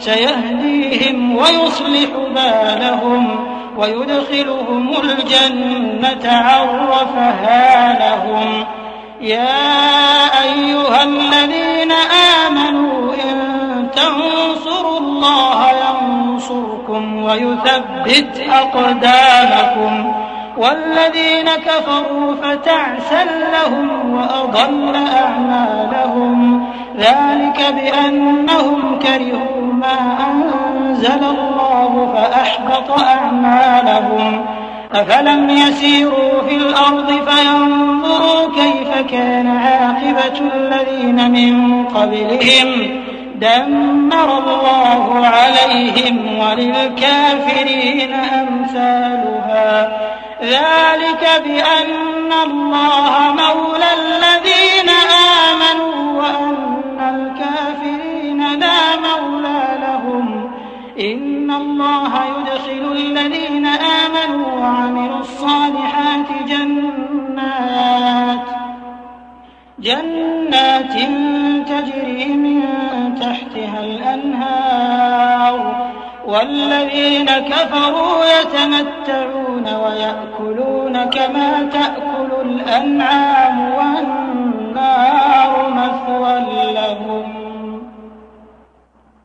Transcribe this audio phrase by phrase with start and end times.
[0.00, 8.64] سيهديهم ويصلح بالهم ويدخلهم الجنة عرفها لهم
[9.20, 9.58] يا
[10.42, 11.92] أيها الذين
[12.46, 20.12] آمنوا إن تنصروا الله ينصركم ويثبت أقدامكم.
[20.56, 26.66] والذين كفروا فتعسا لهم وأضل أعمالهم.
[26.98, 29.59] ذلك بأنهم كرهوا
[30.30, 34.44] أنزل الله فأحبط أعمالهم.
[34.92, 43.00] أفلم يسيروا في الأرض فينظروا كيف كان عاقبة الذين من قبلهم.
[43.34, 49.88] دمر الله عليهم وللكافرين أمثالها.
[50.42, 53.69] ذلك بأن الله مولى
[69.80, 70.92] جنات
[71.68, 72.62] تجري من
[73.20, 75.54] تحتها الأنهار
[76.26, 87.40] والذين كفروا يتمتعون ويأكلون كما تأكل الأنعام والنار مثوى لهم.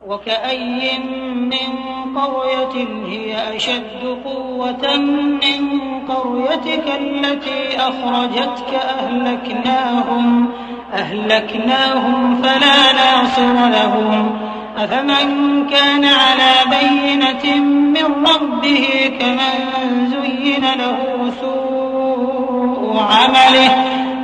[0.07, 0.99] وكأي
[1.35, 1.71] من
[2.15, 10.49] قرية هي أشد قوة من قريتك التي أخرجتك أهلكناهم
[10.93, 14.39] أهلكناهم فلا ناصر لهم.
[14.77, 20.97] أفمن كان على بينة من ربه كمن زين له
[21.41, 23.71] سوء عمله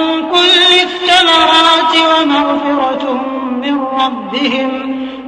[0.41, 3.05] كل الثمرات ومغفرة
[3.61, 4.71] من ربهم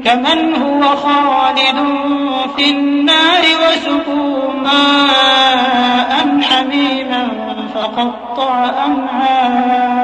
[0.05, 1.77] كمن هو خالد
[2.57, 7.23] في النار وسقوا ماء حميما
[7.75, 8.53] فقطع
[8.85, 10.03] أمعاءهم.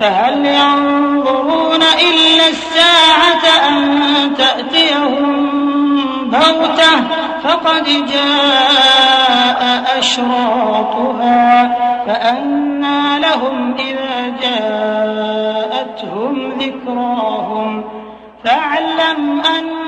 [0.00, 5.50] فهل ينظرون إلا الساعة أن تأتيهم
[6.30, 6.96] بغتة
[7.44, 11.74] فقد جاء أشراطها
[12.06, 17.84] فأنى لهم إذا جاءتهم ذكراهم.
[18.44, 19.83] فاعلم أنه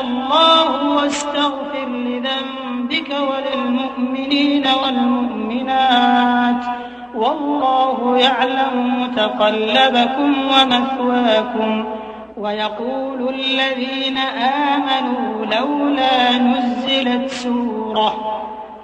[0.00, 6.64] الله واستغفر لذنبك وللمؤمنين والمؤمنات.
[7.14, 11.84] والله يعلم متقلبكم ومثواكم.
[12.36, 18.34] ويقول الذين آمنوا لولا نزلت سورة.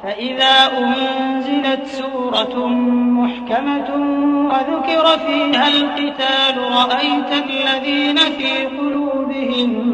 [0.02, 2.66] فإذا أنزلت سورة
[3.22, 3.90] محكمة
[4.50, 9.94] وذكر فيها القتال رأيت الذين في قلوبهم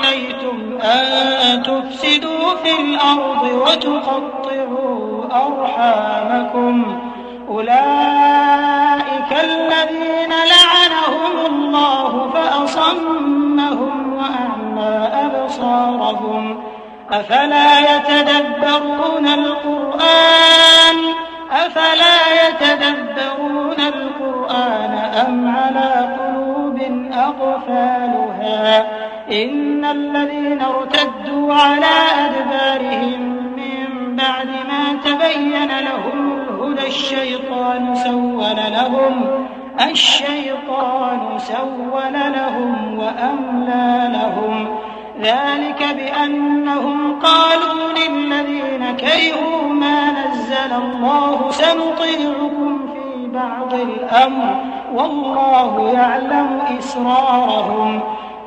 [0.83, 6.99] أن تفسدوا في الأرض وتقطعوا أرحامكم
[7.49, 16.63] أولئك الذين لعنهم الله فأصمهم وأعمى أبصارهم
[17.11, 20.97] أفلا يتدبرون القرآن
[21.51, 24.93] أفلا يتدبرون القرآن
[25.27, 26.20] أم على قلوب
[29.31, 31.95] إن الذين ارتدوا على
[32.25, 33.21] أدبارهم
[33.55, 39.45] من بعد ما تبين لهم الهدى الشيطان سول لهم
[39.91, 44.67] الشيطان سول لهم وأملى لهم.
[45.21, 54.55] ذلك بأنهم قالوا للذين كرهوا ما نزل الله سنطيعكم في بعض الأمر
[54.93, 58.01] والله يعلم إسرارهم.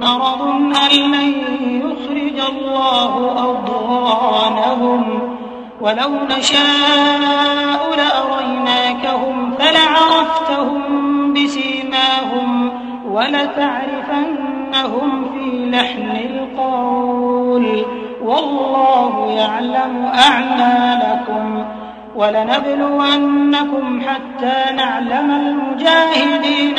[0.00, 0.42] مرض
[0.92, 1.32] أن
[1.84, 5.02] يخرج الله أضغانهم
[5.80, 10.82] ولو نشاء لأريناكهم فلعرفتهم
[11.32, 12.72] بسيماهم
[13.10, 14.50] ولتعرفنهم
[15.34, 17.84] في لحن القول
[18.22, 21.64] والله يعلم أعمالكم
[22.16, 26.78] ولنبلونكم حتى نعلم المجاهدين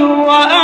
[0.31, 0.60] وأنتم